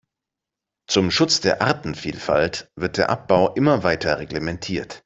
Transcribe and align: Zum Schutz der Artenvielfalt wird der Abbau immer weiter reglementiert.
Zum 0.87 1.11
Schutz 1.11 1.41
der 1.41 1.61
Artenvielfalt 1.61 2.71
wird 2.75 2.97
der 2.97 3.11
Abbau 3.11 3.53
immer 3.53 3.83
weiter 3.83 4.17
reglementiert. 4.17 4.99